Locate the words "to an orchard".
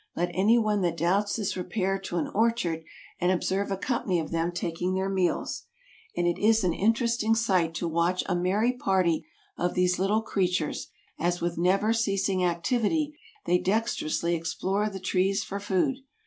1.99-2.83